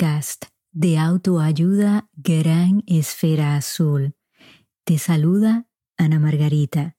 Podcast 0.00 0.44
de 0.72 0.96
autoayuda 0.96 2.08
Gran 2.14 2.82
Esfera 2.86 3.54
Azul. 3.54 4.14
Te 4.84 4.96
saluda 4.96 5.66
Ana 5.98 6.18
Margarita. 6.18 6.96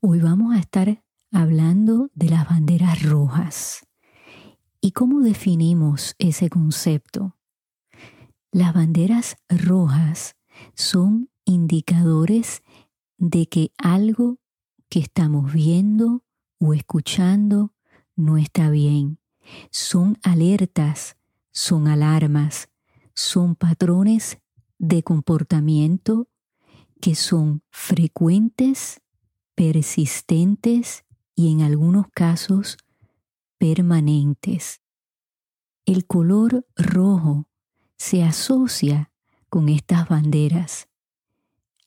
Hoy 0.00 0.20
vamos 0.20 0.54
a 0.54 0.58
estar 0.58 1.02
hablando 1.30 2.10
de 2.14 2.30
las 2.30 2.48
banderas 2.48 3.02
rojas. 3.02 3.86
¿Y 4.80 4.92
cómo 4.92 5.20
definimos 5.20 6.14
ese 6.18 6.48
concepto? 6.48 7.36
Las 8.52 8.72
banderas 8.72 9.36
rojas 9.48 10.36
son 10.74 11.30
indicadores 11.44 12.62
de 13.18 13.46
que 13.46 13.72
algo 13.76 14.38
que 14.88 15.00
estamos 15.00 15.52
viendo 15.52 16.24
o 16.58 16.72
escuchando 16.72 17.74
no 18.16 18.38
está 18.38 18.70
bien. 18.70 19.18
Son 19.70 20.18
alertas 20.22 21.18
son 21.58 21.88
alarmas, 21.88 22.68
son 23.18 23.56
patrones 23.56 24.38
de 24.78 25.02
comportamiento 25.02 26.28
que 27.00 27.16
son 27.16 27.64
frecuentes, 27.68 29.00
persistentes 29.56 31.04
y 31.34 31.50
en 31.50 31.62
algunos 31.62 32.06
casos 32.14 32.78
permanentes. 33.58 34.82
El 35.84 36.06
color 36.06 36.64
rojo 36.76 37.48
se 37.96 38.22
asocia 38.22 39.10
con 39.48 39.68
estas 39.68 40.08
banderas. 40.08 40.88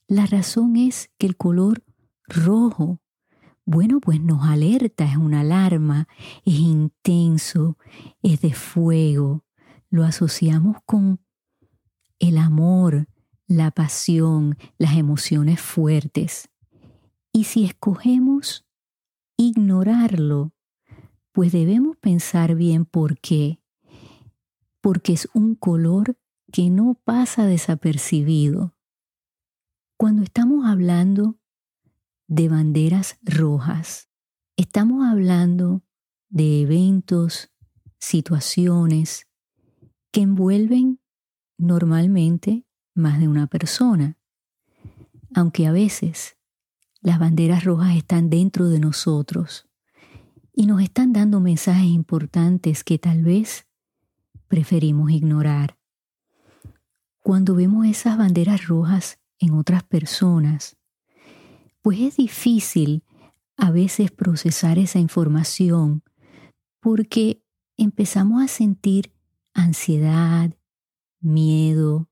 La 0.07 0.25
razón 0.25 0.75
es 0.75 1.11
que 1.17 1.27
el 1.27 1.37
color 1.37 1.81
rojo, 2.27 2.99
bueno, 3.63 4.01
pues 4.01 4.19
nos 4.19 4.43
alerta, 4.43 5.05
es 5.05 5.15
una 5.15 5.39
alarma, 5.39 6.09
es 6.43 6.55
intenso, 6.55 7.77
es 8.21 8.41
de 8.41 8.53
fuego, 8.53 9.45
lo 9.91 10.03
asociamos 10.05 10.77
con 10.85 11.19
el 12.17 12.37
amor, 12.37 13.07
la 13.45 13.71
pasión, 13.71 14.57
las 14.77 14.95
emociones 14.95 15.59
fuertes. 15.59 16.49
Y 17.33 17.43
si 17.43 17.65
escogemos 17.65 18.65
ignorarlo, 19.37 20.53
pues 21.33 21.51
debemos 21.51 21.97
pensar 21.97 22.55
bien 22.55 22.85
por 22.85 23.19
qué. 23.19 23.61
Porque 24.79 25.13
es 25.13 25.29
un 25.33 25.55
color 25.55 26.17
que 26.51 26.69
no 26.69 26.99
pasa 27.03 27.45
desapercibido. 27.45 28.75
Cuando 29.97 30.23
estamos 30.23 30.65
hablando 30.65 31.37
de 32.27 32.49
banderas 32.49 33.17
rojas, 33.23 34.09
estamos 34.55 35.05
hablando 35.05 35.83
de 36.29 36.61
eventos, 36.61 37.51
situaciones, 37.99 39.27
que 40.11 40.21
envuelven 40.21 40.99
normalmente 41.57 42.65
más 42.93 43.19
de 43.19 43.27
una 43.27 43.47
persona, 43.47 44.17
aunque 45.33 45.67
a 45.67 45.71
veces 45.71 46.37
las 47.01 47.19
banderas 47.19 47.63
rojas 47.63 47.95
están 47.95 48.29
dentro 48.29 48.67
de 48.67 48.79
nosotros 48.79 49.67
y 50.53 50.65
nos 50.65 50.81
están 50.81 51.13
dando 51.13 51.39
mensajes 51.39 51.85
importantes 51.85 52.83
que 52.83 52.99
tal 52.99 53.23
vez 53.23 53.67
preferimos 54.47 55.11
ignorar. 55.11 55.77
Cuando 57.19 57.55
vemos 57.55 57.85
esas 57.85 58.17
banderas 58.17 58.67
rojas 58.67 59.19
en 59.39 59.53
otras 59.53 59.83
personas, 59.83 60.77
pues 61.81 61.99
es 61.99 62.17
difícil 62.17 63.03
a 63.55 63.71
veces 63.71 64.11
procesar 64.11 64.77
esa 64.77 64.99
información 64.99 66.03
porque 66.79 67.43
empezamos 67.77 68.43
a 68.43 68.47
sentir 68.47 69.13
ansiedad, 69.53 70.51
miedo, 71.19 72.09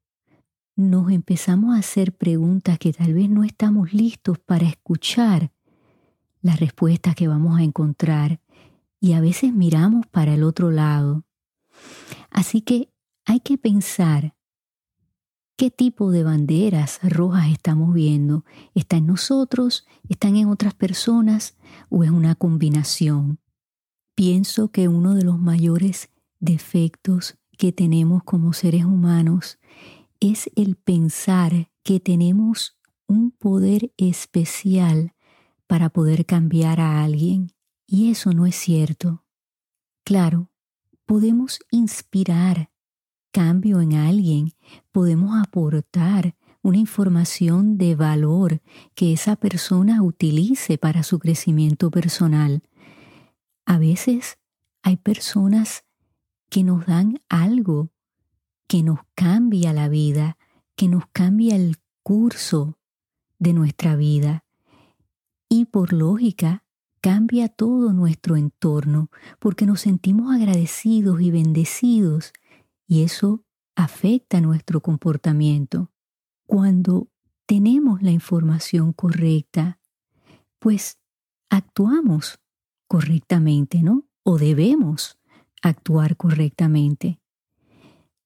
nos 0.75 1.11
empezamos 1.11 1.75
a 1.75 1.79
hacer 1.79 2.15
preguntas 2.15 2.79
que 2.79 2.93
tal 2.93 3.13
vez 3.13 3.29
no 3.29 3.43
estamos 3.43 3.93
listos 3.93 4.39
para 4.39 4.67
escuchar 4.67 5.51
las 6.41 6.59
respuestas 6.59 7.15
que 7.15 7.27
vamos 7.27 7.59
a 7.59 7.63
encontrar 7.63 8.39
y 9.01 9.13
a 9.13 9.21
veces 9.21 9.53
miramos 9.53 10.07
para 10.07 10.33
el 10.33 10.43
otro 10.43 10.71
lado. 10.71 11.25
Así 12.29 12.61
que 12.61 12.93
hay 13.25 13.41
que 13.41 13.57
pensar 13.57 14.35
qué 15.57 15.69
tipo 15.69 16.11
de 16.11 16.23
banderas 16.23 16.99
rojas 17.03 17.49
estamos 17.51 17.93
viendo. 17.93 18.45
¿Está 18.73 18.97
en 18.97 19.07
nosotros? 19.07 19.85
¿Están 20.07 20.37
en 20.37 20.47
otras 20.47 20.73
personas? 20.73 21.57
¿O 21.89 22.03
es 22.03 22.09
una 22.09 22.35
combinación? 22.35 23.39
Pienso 24.15 24.71
que 24.71 24.87
uno 24.87 25.15
de 25.15 25.23
los 25.23 25.39
mayores 25.39 26.09
defectos 26.39 27.37
que 27.57 27.71
tenemos 27.71 28.23
como 28.23 28.53
seres 28.53 28.85
humanos 28.85 29.59
es 30.19 30.49
el 30.55 30.75
pensar 30.75 31.69
que 31.83 31.99
tenemos 31.99 32.77
un 33.07 33.31
poder 33.31 33.93
especial 33.97 35.13
para 35.67 35.89
poder 35.89 36.25
cambiar 36.25 36.79
a 36.79 37.03
alguien. 37.03 37.51
Y 37.87 38.11
eso 38.11 38.31
no 38.33 38.45
es 38.45 38.55
cierto. 38.55 39.25
Claro, 40.03 40.51
podemos 41.05 41.59
inspirar 41.71 42.71
cambio 43.31 43.81
en 43.81 43.93
alguien, 43.93 44.53
podemos 44.91 45.39
aportar 45.39 46.35
una 46.61 46.77
información 46.77 47.77
de 47.77 47.95
valor 47.95 48.61
que 48.95 49.13
esa 49.13 49.35
persona 49.35 50.01
utilice 50.03 50.77
para 50.77 51.03
su 51.03 51.19
crecimiento 51.19 51.89
personal. 51.89 52.63
A 53.65 53.77
veces 53.77 54.39
hay 54.81 54.97
personas 54.97 55.83
que 56.49 56.63
nos 56.63 56.85
dan 56.85 57.21
algo 57.29 57.91
que 58.67 58.83
nos 58.83 58.99
cambia 59.15 59.73
la 59.73 59.89
vida, 59.89 60.37
que 60.75 60.87
nos 60.87 61.05
cambia 61.11 61.55
el 61.55 61.77
curso 62.03 62.77
de 63.39 63.53
nuestra 63.53 63.95
vida. 63.95 64.45
Y 65.49 65.65
por 65.65 65.93
lógica, 65.93 66.63
cambia 67.01 67.49
todo 67.49 67.93
nuestro 67.93 68.37
entorno, 68.37 69.09
porque 69.39 69.65
nos 69.65 69.81
sentimos 69.81 70.33
agradecidos 70.33 71.21
y 71.21 71.31
bendecidos, 71.31 72.33
y 72.87 73.03
eso 73.03 73.43
afecta 73.75 74.41
nuestro 74.41 74.81
comportamiento. 74.81 75.91
Cuando 76.45 77.07
tenemos 77.45 78.01
la 78.01 78.11
información 78.11 78.93
correcta, 78.93 79.79
pues 80.59 80.99
actuamos 81.49 82.39
correctamente, 82.87 83.81
¿no? 83.81 84.05
O 84.23 84.37
debemos 84.37 85.18
actuar 85.61 86.17
correctamente. 86.17 87.19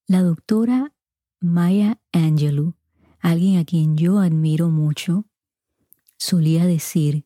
La 0.08 0.22
doctora 0.22 0.94
Maya 1.40 2.02
Angelou, 2.12 2.76
alguien 3.20 3.58
a 3.58 3.66
quien 3.66 3.98
yo 3.98 4.20
admiro 4.20 4.70
mucho, 4.70 5.26
solía 6.18 6.66
decir, 6.66 7.26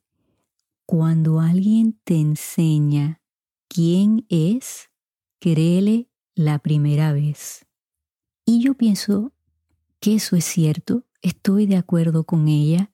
cuando 0.86 1.40
alguien 1.40 2.00
te 2.04 2.16
enseña 2.16 3.22
quién 3.68 4.26
es, 4.30 4.90
créele 5.40 6.10
la 6.34 6.60
primera 6.60 7.14
vez. 7.14 7.66
Y 8.46 8.62
yo 8.62 8.76
pienso 8.76 9.34
que 10.00 10.16
eso 10.16 10.36
es 10.36 10.46
cierto, 10.46 11.06
estoy 11.22 11.66
de 11.66 11.76
acuerdo 11.76 12.24
con 12.24 12.48
ella. 12.48 12.92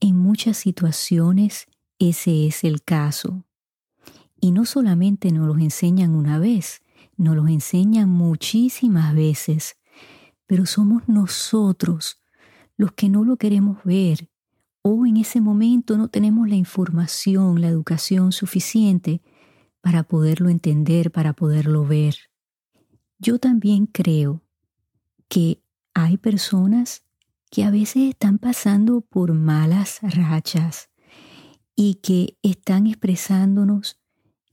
En 0.00 0.16
muchas 0.16 0.56
situaciones 0.58 1.66
ese 1.98 2.46
es 2.46 2.62
el 2.62 2.82
caso. 2.82 3.44
Y 4.40 4.52
no 4.52 4.64
solamente 4.64 5.32
nos 5.32 5.46
los 5.46 5.58
enseñan 5.58 6.14
una 6.14 6.38
vez, 6.38 6.82
nos 7.16 7.36
los 7.36 7.48
enseñan 7.48 8.08
muchísimas 8.08 9.14
veces, 9.14 9.76
pero 10.46 10.66
somos 10.66 11.08
nosotros 11.08 12.22
los 12.76 12.92
que 12.92 13.08
no 13.08 13.24
lo 13.24 13.36
queremos 13.36 13.82
ver 13.84 14.30
o 14.82 15.04
en 15.04 15.16
ese 15.16 15.40
momento 15.40 15.98
no 15.98 16.08
tenemos 16.08 16.48
la 16.48 16.54
información, 16.54 17.60
la 17.60 17.68
educación 17.68 18.32
suficiente 18.32 19.20
para 19.80 20.02
poderlo 20.04 20.48
entender, 20.48 21.10
para 21.10 21.32
poderlo 21.32 21.84
ver. 21.84 22.16
Yo 23.18 23.38
también 23.38 23.86
creo 23.86 24.42
que 25.28 25.62
hay 25.94 26.16
personas 26.16 27.02
que 27.50 27.64
a 27.64 27.70
veces 27.70 28.10
están 28.10 28.38
pasando 28.38 29.00
por 29.00 29.32
malas 29.34 29.98
rachas 30.02 30.90
y 31.74 31.96
que 31.96 32.38
están 32.42 32.86
expresándonos 32.86 34.00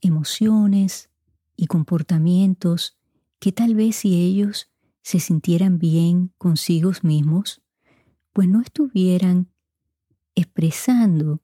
emociones 0.00 1.10
y 1.56 1.66
comportamientos 1.66 2.96
que 3.38 3.52
tal 3.52 3.74
vez 3.74 3.96
si 3.96 4.20
ellos 4.20 4.70
se 5.02 5.20
sintieran 5.20 5.78
bien 5.78 6.32
consigo 6.38 6.92
mismos, 7.02 7.62
pues 8.32 8.48
no 8.48 8.60
estuvieran 8.60 9.48
expresando 10.34 11.42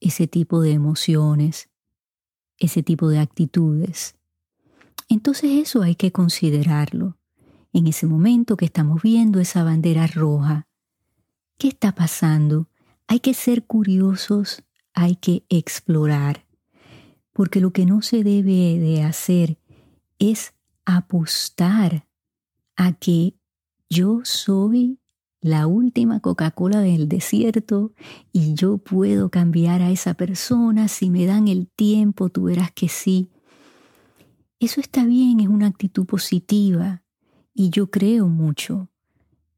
ese 0.00 0.26
tipo 0.26 0.60
de 0.60 0.72
emociones, 0.72 1.70
ese 2.58 2.82
tipo 2.82 3.08
de 3.08 3.18
actitudes. 3.18 4.16
Entonces 5.08 5.50
eso 5.52 5.82
hay 5.82 5.94
que 5.94 6.12
considerarlo. 6.12 7.18
En 7.72 7.86
ese 7.86 8.06
momento 8.06 8.56
que 8.56 8.66
estamos 8.66 9.02
viendo 9.02 9.40
esa 9.40 9.64
bandera 9.64 10.06
roja, 10.06 10.68
¿qué 11.58 11.68
está 11.68 11.94
pasando? 11.94 12.68
Hay 13.06 13.20
que 13.20 13.34
ser 13.34 13.66
curiosos, 13.66 14.62
hay 14.92 15.16
que 15.16 15.44
explorar, 15.48 16.43
porque 17.34 17.60
lo 17.60 17.72
que 17.72 17.84
no 17.84 18.00
se 18.00 18.24
debe 18.24 18.78
de 18.78 19.02
hacer 19.02 19.58
es 20.18 20.54
apostar 20.86 22.06
a 22.76 22.92
que 22.92 23.34
yo 23.90 24.20
soy 24.24 25.00
la 25.40 25.66
última 25.66 26.20
Coca-Cola 26.20 26.80
del 26.80 27.08
desierto 27.08 27.92
y 28.32 28.54
yo 28.54 28.78
puedo 28.78 29.28
cambiar 29.28 29.82
a 29.82 29.90
esa 29.90 30.14
persona 30.14 30.88
si 30.88 31.10
me 31.10 31.26
dan 31.26 31.48
el 31.48 31.68
tiempo, 31.68 32.30
tú 32.30 32.44
verás 32.44 32.70
que 32.72 32.88
sí. 32.88 33.28
Eso 34.58 34.80
está 34.80 35.04
bien, 35.04 35.40
es 35.40 35.48
una 35.48 35.66
actitud 35.66 36.06
positiva 36.06 37.02
y 37.52 37.68
yo 37.70 37.90
creo 37.90 38.28
mucho 38.28 38.88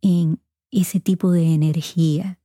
en 0.00 0.40
ese 0.70 0.98
tipo 0.98 1.30
de 1.30 1.54
energía, 1.54 2.40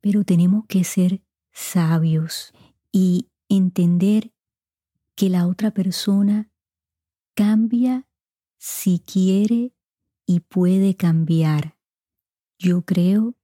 pero 0.00 0.24
tenemos 0.24 0.64
que 0.66 0.82
ser 0.82 1.22
sabios 1.52 2.52
y 2.90 3.28
entender 3.48 4.32
que 5.16 5.28
la 5.28 5.48
otra 5.48 5.72
persona 5.72 6.48
cambia 7.34 8.06
si 8.58 9.00
quiere 9.00 9.74
y 10.26 10.40
puede 10.40 10.94
cambiar 10.94 11.76
yo 12.58 12.82
creo 12.82 13.36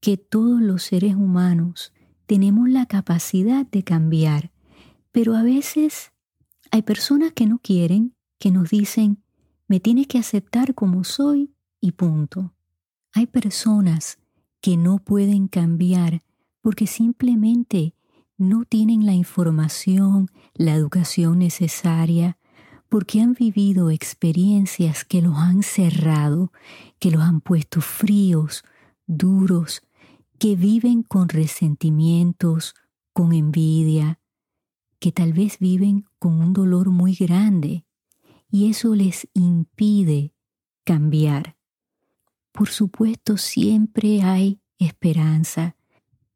que 0.00 0.16
todos 0.16 0.60
los 0.60 0.82
seres 0.82 1.14
humanos 1.14 1.92
tenemos 2.26 2.68
la 2.70 2.86
capacidad 2.86 3.66
de 3.66 3.82
cambiar, 3.82 4.50
pero 5.12 5.34
a 5.34 5.42
veces 5.42 6.12
hay 6.70 6.82
personas 6.82 7.32
que 7.32 7.46
no 7.46 7.58
quieren, 7.58 8.14
que 8.38 8.50
nos 8.50 8.70
dicen, 8.70 9.22
me 9.68 9.78
tienes 9.78 10.06
que 10.06 10.18
aceptar 10.18 10.74
como 10.74 11.04
soy 11.04 11.52
y 11.80 11.92
punto. 11.92 12.54
Hay 13.12 13.26
personas 13.26 14.18
que 14.60 14.76
no 14.76 14.98
pueden 14.98 15.48
cambiar 15.48 16.22
porque 16.62 16.86
simplemente 16.86 17.94
no 18.40 18.64
tienen 18.64 19.04
la 19.04 19.12
información, 19.12 20.30
la 20.54 20.74
educación 20.74 21.38
necesaria 21.38 22.38
porque 22.88 23.20
han 23.20 23.34
vivido 23.34 23.90
experiencias 23.90 25.04
que 25.04 25.22
los 25.22 25.36
han 25.36 25.62
cerrado, 25.62 26.50
que 26.98 27.10
los 27.10 27.22
han 27.22 27.40
puesto 27.40 27.80
fríos, 27.80 28.64
duros, 29.06 29.82
que 30.38 30.56
viven 30.56 31.02
con 31.02 31.28
resentimientos, 31.28 32.74
con 33.12 33.32
envidia, 33.32 34.18
que 34.98 35.12
tal 35.12 35.34
vez 35.34 35.58
viven 35.58 36.06
con 36.18 36.40
un 36.40 36.52
dolor 36.52 36.88
muy 36.90 37.14
grande 37.14 37.84
y 38.50 38.70
eso 38.70 38.94
les 38.94 39.28
impide 39.34 40.34
cambiar. 40.84 41.56
Por 42.52 42.70
supuesto, 42.70 43.36
siempre 43.36 44.22
hay 44.22 44.60
esperanza 44.78 45.76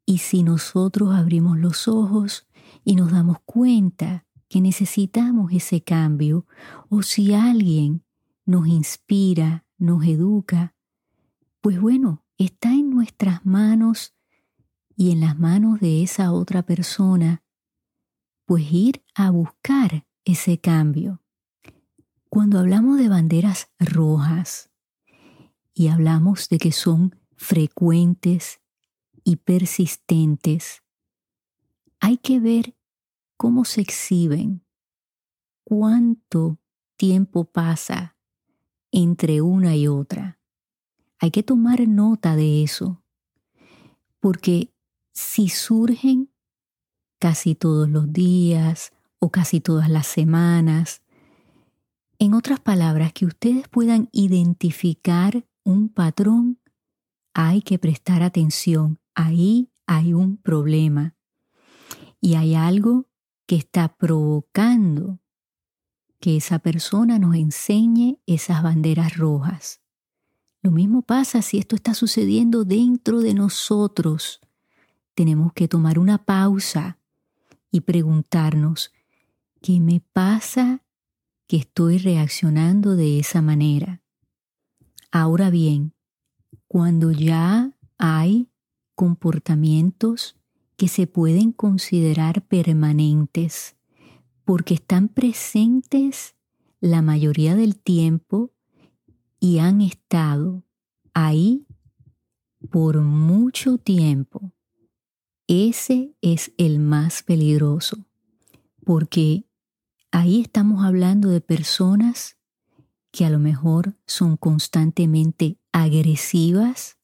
y 0.05 0.19
si 0.19 0.43
nosotros 0.43 1.13
abrimos 1.13 1.57
los 1.57 1.87
ojos 1.87 2.47
y 2.83 2.95
nos 2.95 3.11
damos 3.11 3.39
cuenta 3.45 4.25
que 4.47 4.61
necesitamos 4.61 5.51
ese 5.51 5.81
cambio 5.81 6.45
o 6.89 7.01
si 7.01 7.33
alguien 7.33 8.03
nos 8.45 8.67
inspira, 8.67 9.65
nos 9.77 10.05
educa, 10.05 10.75
pues 11.61 11.81
bueno, 11.81 12.23
está 12.37 12.73
en 12.73 12.91
nuestras 12.91 13.45
manos 13.45 14.13
y 14.95 15.11
en 15.11 15.21
las 15.21 15.37
manos 15.37 15.79
de 15.79 16.03
esa 16.03 16.31
otra 16.31 16.63
persona, 16.63 17.43
pues 18.45 18.71
ir 18.71 19.03
a 19.15 19.31
buscar 19.31 20.05
ese 20.23 20.59
cambio. 20.59 21.21
Cuando 22.29 22.59
hablamos 22.59 22.99
de 22.99 23.09
banderas 23.09 23.71
rojas 23.79 24.69
y 25.73 25.87
hablamos 25.87 26.47
de 26.49 26.59
que 26.59 26.71
son 26.71 27.15
frecuentes 27.35 28.61
y 29.25 29.37
persistentes, 29.37 30.83
hay 31.99 32.17
que 32.17 32.39
ver 32.39 32.77
cómo 33.35 33.65
se 33.65 33.81
exhiben, 33.81 34.63
cuánto 35.65 36.59
tiempo 36.95 37.43
pasa 37.43 38.15
entre 38.91 39.41
una 39.41 39.75
y 39.75 39.87
otra. 39.87 40.39
Hay 41.19 41.31
que 41.31 41.43
tomar 41.43 41.87
nota 41.87 42.35
de 42.35 42.63
eso, 42.63 43.03
porque 44.19 44.71
si 45.11 45.49
surgen 45.49 46.29
casi 47.19 47.55
todos 47.55 47.89
los 47.89 48.13
días 48.13 48.93
o 49.19 49.31
casi 49.31 49.59
todas 49.59 49.89
las 49.89 50.05
semanas, 50.05 51.01
en 52.19 52.33
otras 52.33 52.59
palabras, 52.59 53.11
que 53.11 53.25
ustedes 53.25 53.67
puedan 53.67 54.07
identificar 54.11 55.45
un 55.63 55.89
patrón, 55.89 56.59
hay 57.33 57.61
que 57.61 57.79
prestar 57.79 58.21
atención. 58.21 58.99
Ahí 59.15 59.71
hay 59.87 60.13
un 60.13 60.37
problema. 60.37 61.15
Y 62.21 62.35
hay 62.35 62.55
algo 62.55 63.07
que 63.45 63.55
está 63.55 63.95
provocando 63.95 65.19
que 66.19 66.37
esa 66.37 66.59
persona 66.59 67.19
nos 67.19 67.35
enseñe 67.35 68.19
esas 68.25 68.63
banderas 68.63 69.17
rojas. 69.17 69.81
Lo 70.61 70.71
mismo 70.71 71.03
pasa 71.03 71.41
si 71.41 71.59
esto 71.59 71.75
está 71.75 71.93
sucediendo 71.93 72.65
dentro 72.65 73.19
de 73.19 73.35
nosotros. 73.35 74.41
Tenemos 75.13 75.53
que 75.53 75.67
tomar 75.67 75.99
una 75.99 76.25
pausa 76.25 76.97
y 77.69 77.81
preguntarnos, 77.81 78.91
¿qué 79.61 79.79
me 79.79 79.99
pasa 79.99 80.81
que 81.47 81.57
estoy 81.57 81.99
reaccionando 81.99 82.95
de 82.95 83.19
esa 83.19 83.43
manera? 83.43 84.01
Ahora 85.11 85.51
bien, 85.51 85.93
cuando 86.67 87.11
ya 87.11 87.71
hay 87.97 88.49
comportamientos 88.95 90.35
que 90.77 90.87
se 90.87 91.07
pueden 91.07 91.51
considerar 91.51 92.45
permanentes 92.47 93.75
porque 94.43 94.75
están 94.75 95.09
presentes 95.09 96.35
la 96.79 97.01
mayoría 97.01 97.55
del 97.55 97.77
tiempo 97.77 98.51
y 99.39 99.59
han 99.59 99.81
estado 99.81 100.63
ahí 101.13 101.65
por 102.69 103.01
mucho 103.01 103.77
tiempo. 103.77 104.53
Ese 105.47 106.15
es 106.21 106.51
el 106.57 106.79
más 106.79 107.21
peligroso, 107.21 108.07
porque 108.83 109.45
ahí 110.11 110.41
estamos 110.41 110.83
hablando 110.83 111.29
de 111.29 111.41
personas 111.41 112.37
que 113.11 113.25
a 113.25 113.29
lo 113.29 113.39
mejor 113.39 113.95
son 114.05 114.37
constantemente 114.37 115.59
agresivas 115.71 116.97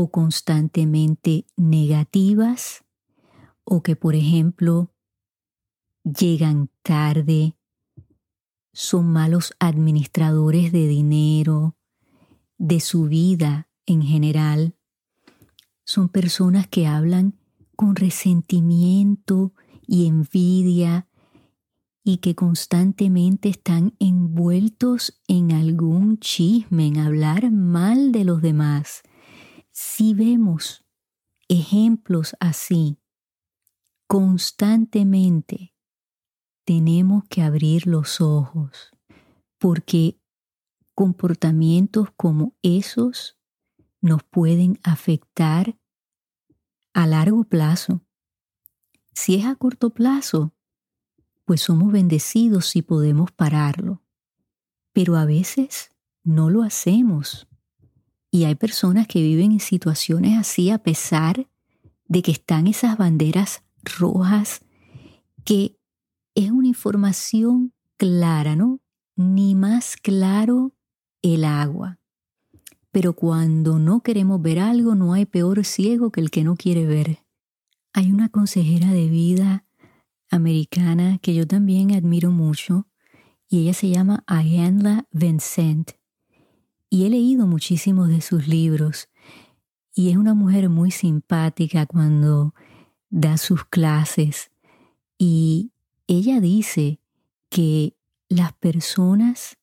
o 0.00 0.12
constantemente 0.12 1.44
negativas 1.56 2.84
o 3.64 3.82
que, 3.82 3.96
por 3.96 4.14
ejemplo, 4.14 4.92
llegan 6.04 6.70
tarde, 6.82 7.56
son 8.72 9.12
malos 9.12 9.54
administradores 9.58 10.70
de 10.70 10.86
dinero, 10.86 11.76
de 12.58 12.78
su 12.78 13.08
vida 13.08 13.68
en 13.86 14.02
general. 14.02 14.76
Son 15.84 16.08
personas 16.08 16.68
que 16.68 16.86
hablan 16.86 17.34
con 17.74 17.96
resentimiento 17.96 19.52
y 19.84 20.06
envidia 20.06 21.08
y 22.04 22.18
que 22.18 22.36
constantemente 22.36 23.48
están 23.48 23.96
envueltos 23.98 25.20
en 25.26 25.50
algún 25.50 26.20
chisme, 26.20 26.86
en 26.86 26.98
hablar 26.98 27.50
mal 27.50 28.12
de 28.12 28.22
los 28.22 28.40
demás 28.42 29.02
si 29.80 30.12
vemos 30.12 30.84
ejemplos 31.46 32.34
así 32.40 32.98
constantemente, 34.08 35.72
tenemos 36.64 37.22
que 37.30 37.42
abrir 37.42 37.86
los 37.86 38.20
ojos 38.20 38.90
porque 39.56 40.20
comportamientos 40.96 42.08
como 42.16 42.56
esos 42.60 43.38
nos 44.00 44.24
pueden 44.24 44.80
afectar 44.82 45.78
a 46.92 47.06
largo 47.06 47.44
plazo. 47.44 48.04
Si 49.12 49.36
es 49.36 49.46
a 49.46 49.54
corto 49.54 49.90
plazo, 49.90 50.56
pues 51.44 51.60
somos 51.60 51.92
bendecidos 51.92 52.66
si 52.66 52.82
podemos 52.82 53.30
pararlo. 53.30 54.02
Pero 54.92 55.14
a 55.14 55.24
veces 55.24 55.92
no 56.24 56.50
lo 56.50 56.64
hacemos. 56.64 57.46
Y 58.30 58.44
hay 58.44 58.54
personas 58.54 59.06
que 59.06 59.22
viven 59.22 59.52
en 59.52 59.60
situaciones 59.60 60.38
así 60.38 60.70
a 60.70 60.78
pesar 60.78 61.48
de 62.06 62.22
que 62.22 62.30
están 62.30 62.66
esas 62.66 62.98
banderas 62.98 63.62
rojas, 63.82 64.60
que 65.44 65.78
es 66.34 66.50
una 66.50 66.68
información 66.68 67.72
clara, 67.96 68.56
¿no? 68.56 68.80
Ni 69.16 69.54
más 69.54 69.96
claro 69.96 70.72
el 71.22 71.44
agua. 71.44 71.98
Pero 72.90 73.14
cuando 73.14 73.78
no 73.78 74.00
queremos 74.00 74.40
ver 74.40 74.58
algo, 74.58 74.94
no 74.94 75.12
hay 75.12 75.26
peor 75.26 75.64
ciego 75.64 76.10
que 76.10 76.20
el 76.20 76.30
que 76.30 76.44
no 76.44 76.56
quiere 76.56 76.86
ver. 76.86 77.24
Hay 77.92 78.12
una 78.12 78.28
consejera 78.28 78.92
de 78.92 79.08
vida 79.08 79.64
americana 80.30 81.18
que 81.18 81.34
yo 81.34 81.46
también 81.46 81.92
admiro 81.92 82.30
mucho 82.30 82.86
y 83.48 83.62
ella 83.62 83.74
se 83.74 83.88
llama 83.88 84.24
Ayanla 84.26 85.06
Vincent. 85.10 85.97
Y 86.90 87.04
he 87.04 87.10
leído 87.10 87.46
muchísimos 87.46 88.08
de 88.08 88.20
sus 88.20 88.48
libros. 88.48 89.08
Y 89.94 90.10
es 90.10 90.16
una 90.16 90.34
mujer 90.34 90.68
muy 90.68 90.90
simpática 90.90 91.86
cuando 91.86 92.54
da 93.10 93.36
sus 93.36 93.64
clases. 93.64 94.50
Y 95.18 95.72
ella 96.06 96.40
dice 96.40 97.00
que 97.48 97.94
las 98.28 98.52
personas 98.54 99.58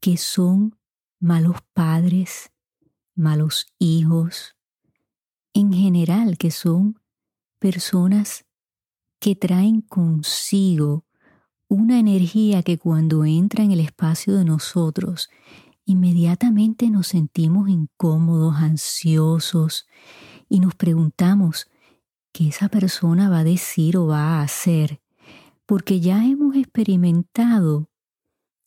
que 0.00 0.16
son 0.16 0.76
malos 1.18 1.56
padres, 1.72 2.50
malos 3.14 3.66
hijos, 3.78 4.56
en 5.52 5.72
general 5.72 6.38
que 6.38 6.50
son 6.50 7.00
personas 7.58 8.44
que 9.18 9.34
traen 9.34 9.80
consigo 9.80 11.04
una 11.68 11.98
energía 11.98 12.62
que 12.62 12.78
cuando 12.78 13.24
entra 13.24 13.64
en 13.64 13.72
el 13.72 13.80
espacio 13.80 14.36
de 14.36 14.44
nosotros, 14.44 15.28
inmediatamente 15.88 16.90
nos 16.90 17.08
sentimos 17.08 17.70
incómodos, 17.70 18.56
ansiosos 18.56 19.86
y 20.46 20.60
nos 20.60 20.74
preguntamos 20.74 21.70
qué 22.30 22.48
esa 22.48 22.68
persona 22.68 23.30
va 23.30 23.38
a 23.38 23.44
decir 23.44 23.96
o 23.96 24.06
va 24.06 24.38
a 24.38 24.42
hacer, 24.42 25.00
porque 25.64 26.00
ya 26.00 26.26
hemos 26.26 26.56
experimentado 26.56 27.88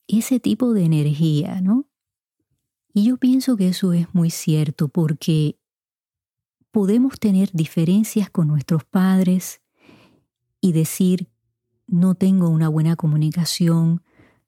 ese 0.08 0.40
tipo 0.40 0.74
de 0.74 0.84
energía, 0.84 1.62
¿no? 1.62 1.88
Y 2.92 3.04
yo 3.04 3.18
pienso 3.18 3.56
que 3.56 3.68
eso 3.68 3.94
es 3.94 4.14
muy 4.16 4.32
cierto 4.32 4.88
porque 4.88 5.60
podemos 6.72 7.20
tener 7.20 7.52
diferencias 7.54 8.32
con 8.32 8.48
nuestros 8.48 8.84
padres 8.84 9.62
y 10.60 10.72
decir, 10.72 11.30
no 11.86 12.16
tengo 12.16 12.50
una 12.50 12.68
buena 12.68 12.96
comunicación, 12.96 14.02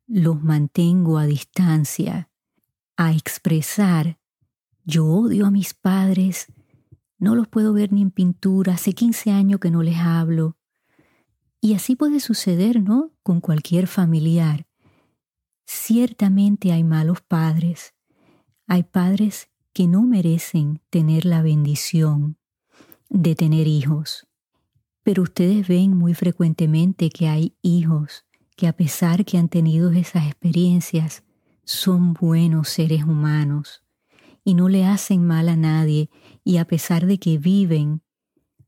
los 0.07 0.41
mantengo 0.41 1.19
a 1.19 1.25
distancia, 1.25 2.31
a 2.97 3.13
expresar, 3.13 4.19
yo 4.85 5.05
odio 5.05 5.45
a 5.45 5.51
mis 5.51 5.73
padres, 5.73 6.47
no 7.17 7.35
los 7.35 7.47
puedo 7.47 7.73
ver 7.73 7.93
ni 7.93 8.01
en 8.01 8.11
pintura, 8.11 8.73
hace 8.73 8.93
15 8.93 9.31
años 9.31 9.59
que 9.59 9.71
no 9.71 9.81
les 9.81 9.97
hablo. 9.97 10.57
Y 11.61 11.73
así 11.73 11.95
puede 11.95 12.19
suceder, 12.19 12.81
¿no? 12.81 13.11
Con 13.23 13.39
cualquier 13.39 13.87
familiar. 13.87 14.67
Ciertamente 15.65 16.73
hay 16.73 16.83
malos 16.83 17.21
padres, 17.21 17.93
hay 18.67 18.83
padres 18.83 19.49
que 19.71 19.87
no 19.87 20.03
merecen 20.03 20.81
tener 20.89 21.25
la 21.25 21.41
bendición 21.41 22.37
de 23.09 23.35
tener 23.35 23.67
hijos. 23.67 24.27
Pero 25.03 25.23
ustedes 25.23 25.67
ven 25.67 25.95
muy 25.95 26.13
frecuentemente 26.13 27.09
que 27.09 27.27
hay 27.27 27.55
hijos 27.61 28.25
que 28.55 28.67
a 28.67 28.73
pesar 28.73 29.25
que 29.25 29.37
han 29.37 29.49
tenido 29.49 29.91
esas 29.91 30.27
experiencias, 30.27 31.23
son 31.63 32.13
buenos 32.13 32.69
seres 32.69 33.03
humanos 33.03 33.83
y 34.43 34.53
no 34.55 34.69
le 34.69 34.85
hacen 34.85 35.25
mal 35.25 35.49
a 35.49 35.55
nadie 35.55 36.09
y 36.43 36.57
a 36.57 36.65
pesar 36.65 37.05
de 37.05 37.17
que 37.17 37.37
viven 37.37 38.01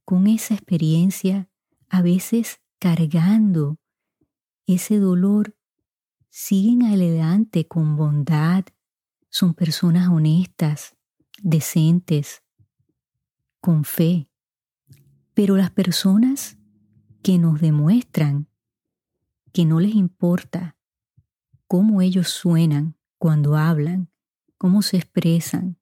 con 0.05 0.27
esa 0.27 0.53
experiencia, 0.53 1.49
a 1.89 2.01
veces 2.01 2.61
cargando 2.79 3.79
ese 4.67 4.99
dolor, 4.99 5.55
siguen 6.29 6.83
adelante 6.83 7.67
con 7.67 7.95
bondad, 7.95 8.65
son 9.29 9.53
personas 9.53 10.09
honestas, 10.09 10.95
decentes, 11.41 12.43
con 13.59 13.83
fe. 13.83 14.29
Pero 15.33 15.57
las 15.57 15.71
personas 15.71 16.57
que 17.21 17.37
nos 17.37 17.59
demuestran 17.59 18.47
que 19.51 19.65
no 19.65 19.79
les 19.79 19.95
importa 19.95 20.77
cómo 21.75 22.01
ellos 22.01 22.29
suenan 22.29 22.95
cuando 23.17 23.57
hablan, 23.57 24.09
cómo 24.57 24.81
se 24.81 24.95
expresan, 24.95 25.77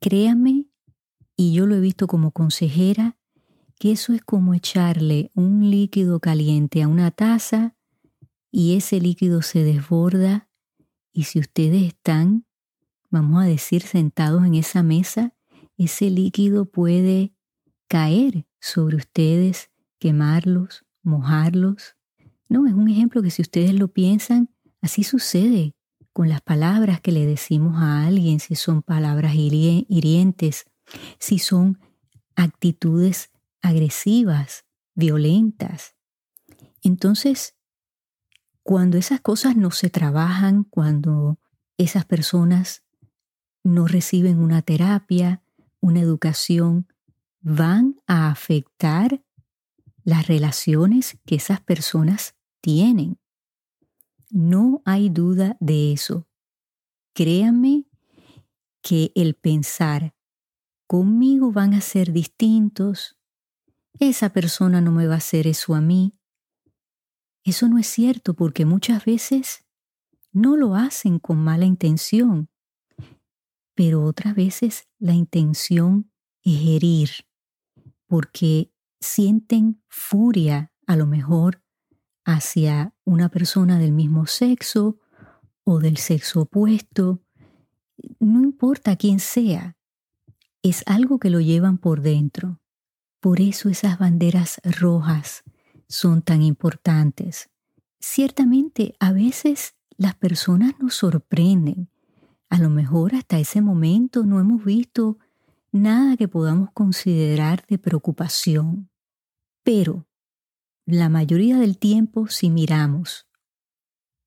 créame, 0.00 0.66
y 1.34 1.54
yo 1.54 1.64
lo 1.64 1.76
he 1.76 1.80
visto 1.80 2.06
como 2.06 2.30
consejera, 2.30 3.16
que 3.78 3.92
eso 3.92 4.12
es 4.12 4.20
como 4.22 4.52
echarle 4.52 5.30
un 5.34 5.70
líquido 5.70 6.20
caliente 6.20 6.82
a 6.82 6.88
una 6.88 7.10
taza 7.10 7.74
y 8.50 8.76
ese 8.76 9.00
líquido 9.00 9.40
se 9.40 9.64
desborda 9.64 10.50
y 11.10 11.22
si 11.22 11.38
ustedes 11.38 11.82
están, 11.82 12.44
vamos 13.08 13.42
a 13.42 13.46
decir, 13.46 13.80
sentados 13.80 14.44
en 14.44 14.56
esa 14.56 14.82
mesa, 14.82 15.34
ese 15.78 16.10
líquido 16.10 16.66
puede 16.66 17.32
caer 17.88 18.46
sobre 18.60 18.96
ustedes, 18.96 19.70
quemarlos, 19.98 20.84
mojarlos. 21.02 21.96
No, 22.50 22.66
es 22.66 22.74
un 22.74 22.90
ejemplo 22.90 23.22
que 23.22 23.30
si 23.30 23.40
ustedes 23.40 23.72
lo 23.72 23.88
piensan, 23.88 24.50
así 24.86 25.04
sucede 25.04 25.74
con 26.12 26.28
las 26.28 26.40
palabras 26.40 27.00
que 27.00 27.12
le 27.12 27.26
decimos 27.26 27.76
a 27.76 28.06
alguien, 28.06 28.40
si 28.40 28.54
son 28.54 28.82
palabras 28.82 29.34
hirientes, 29.34 30.64
si 31.18 31.38
son 31.38 31.78
actitudes 32.36 33.30
agresivas, 33.60 34.64
violentas. 34.94 35.94
Entonces, 36.82 37.54
cuando 38.62 38.96
esas 38.96 39.20
cosas 39.20 39.56
no 39.56 39.70
se 39.72 39.90
trabajan, 39.90 40.64
cuando 40.64 41.38
esas 41.76 42.04
personas 42.04 42.84
no 43.64 43.86
reciben 43.86 44.38
una 44.38 44.62
terapia, 44.62 45.42
una 45.80 46.00
educación, 46.00 46.86
van 47.40 47.96
a 48.06 48.30
afectar 48.30 49.22
las 50.04 50.28
relaciones 50.28 51.18
que 51.26 51.34
esas 51.34 51.60
personas 51.60 52.36
tienen. 52.60 53.18
No 54.30 54.82
hay 54.84 55.08
duda 55.08 55.56
de 55.60 55.92
eso. 55.92 56.26
Créanme 57.14 57.86
que 58.82 59.12
el 59.14 59.34
pensar 59.34 60.14
conmigo 60.86 61.52
van 61.52 61.74
a 61.74 61.80
ser 61.80 62.12
distintos, 62.12 63.18
esa 63.98 64.32
persona 64.32 64.80
no 64.80 64.92
me 64.92 65.06
va 65.06 65.14
a 65.14 65.18
hacer 65.18 65.46
eso 65.46 65.74
a 65.74 65.80
mí, 65.80 66.12
eso 67.42 67.68
no 67.68 67.78
es 67.78 67.86
cierto 67.86 68.34
porque 68.34 68.64
muchas 68.64 69.04
veces 69.04 69.64
no 70.32 70.56
lo 70.56 70.74
hacen 70.74 71.18
con 71.18 71.38
mala 71.38 71.64
intención, 71.64 72.50
pero 73.74 74.04
otras 74.04 74.34
veces 74.34 74.88
la 74.98 75.14
intención 75.14 76.10
es 76.42 76.60
herir, 76.66 77.10
porque 78.06 78.72
sienten 79.00 79.82
furia 79.88 80.72
a 80.86 80.96
lo 80.96 81.06
mejor 81.06 81.62
hacia 82.26 82.92
una 83.04 83.28
persona 83.28 83.78
del 83.78 83.92
mismo 83.92 84.26
sexo 84.26 84.98
o 85.64 85.78
del 85.78 85.96
sexo 85.96 86.42
opuesto, 86.42 87.22
no 88.18 88.42
importa 88.42 88.96
quién 88.96 89.20
sea, 89.20 89.76
es 90.62 90.82
algo 90.86 91.20
que 91.20 91.30
lo 91.30 91.40
llevan 91.40 91.78
por 91.78 92.02
dentro. 92.02 92.60
Por 93.20 93.40
eso 93.40 93.68
esas 93.68 93.98
banderas 93.98 94.60
rojas 94.64 95.44
son 95.88 96.20
tan 96.20 96.42
importantes. 96.42 97.48
Ciertamente, 98.00 98.96
a 98.98 99.12
veces 99.12 99.76
las 99.96 100.16
personas 100.16 100.74
nos 100.80 100.94
sorprenden. 100.94 101.88
A 102.48 102.58
lo 102.58 102.70
mejor 102.70 103.14
hasta 103.14 103.38
ese 103.38 103.60
momento 103.60 104.26
no 104.26 104.40
hemos 104.40 104.64
visto 104.64 105.18
nada 105.70 106.16
que 106.16 106.26
podamos 106.26 106.70
considerar 106.72 107.64
de 107.68 107.78
preocupación. 107.78 108.90
Pero 109.62 110.06
la 110.86 111.08
mayoría 111.08 111.58
del 111.58 111.78
tiempo, 111.78 112.28
si 112.28 112.48
miramos 112.48 113.26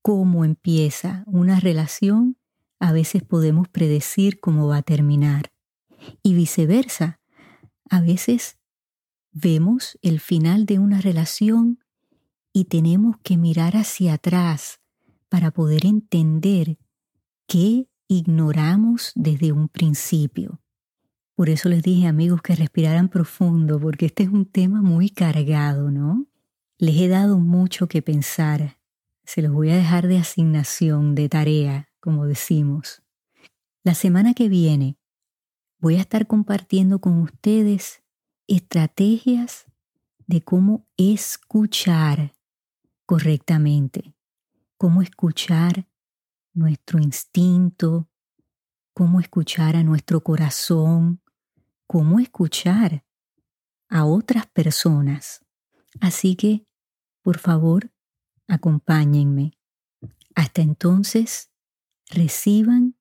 cómo 0.02 0.44
empieza 0.44 1.24
una 1.26 1.58
relación, 1.58 2.36
a 2.78 2.92
veces 2.92 3.22
podemos 3.22 3.68
predecir 3.68 4.40
cómo 4.40 4.68
va 4.68 4.78
a 4.78 4.82
terminar. 4.82 5.52
Y 6.22 6.34
viceversa, 6.34 7.20
a 7.88 8.00
veces 8.02 8.58
vemos 9.32 9.98
el 10.02 10.20
final 10.20 10.66
de 10.66 10.78
una 10.78 11.00
relación 11.00 11.82
y 12.52 12.66
tenemos 12.66 13.16
que 13.22 13.38
mirar 13.38 13.76
hacia 13.76 14.14
atrás 14.14 14.80
para 15.30 15.50
poder 15.50 15.86
entender 15.86 16.78
qué 17.46 17.88
ignoramos 18.06 19.12
desde 19.14 19.52
un 19.52 19.68
principio. 19.68 20.60
Por 21.36 21.48
eso 21.48 21.70
les 21.70 21.82
dije 21.82 22.06
amigos 22.06 22.42
que 22.42 22.54
respiraran 22.54 23.08
profundo, 23.08 23.80
porque 23.80 24.06
este 24.06 24.24
es 24.24 24.28
un 24.28 24.44
tema 24.44 24.82
muy 24.82 25.08
cargado, 25.08 25.90
¿no? 25.90 26.29
Les 26.80 26.96
he 26.96 27.08
dado 27.08 27.38
mucho 27.38 27.88
que 27.88 28.00
pensar. 28.00 28.78
Se 29.24 29.42
los 29.42 29.52
voy 29.52 29.68
a 29.68 29.76
dejar 29.76 30.08
de 30.08 30.16
asignación, 30.16 31.14
de 31.14 31.28
tarea, 31.28 31.90
como 32.00 32.24
decimos. 32.24 33.02
La 33.84 33.92
semana 33.92 34.32
que 34.32 34.48
viene 34.48 34.96
voy 35.78 35.96
a 35.96 36.00
estar 36.00 36.26
compartiendo 36.26 36.98
con 36.98 37.20
ustedes 37.20 38.02
estrategias 38.46 39.66
de 40.26 40.40
cómo 40.40 40.86
escuchar 40.96 42.32
correctamente, 43.04 44.14
cómo 44.78 45.02
escuchar 45.02 45.86
nuestro 46.54 46.98
instinto, 46.98 48.08
cómo 48.94 49.20
escuchar 49.20 49.76
a 49.76 49.82
nuestro 49.82 50.22
corazón, 50.22 51.20
cómo 51.86 52.20
escuchar 52.20 53.04
a 53.90 54.06
otras 54.06 54.46
personas. 54.46 55.44
Así 56.00 56.36
que, 56.36 56.69
por 57.22 57.38
favor, 57.38 57.90
acompáñenme. 58.48 59.52
Hasta 60.34 60.62
entonces, 60.62 61.50
reciban 62.08 62.96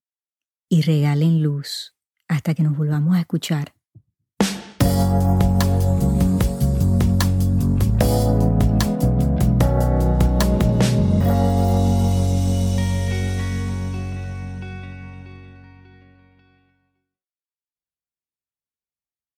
y 0.68 0.82
regalen 0.82 1.42
luz 1.42 1.96
hasta 2.28 2.54
que 2.54 2.64
nos 2.64 2.78
volvamos 2.78 3.16
a 3.16 3.22
escuchar. 3.22 3.74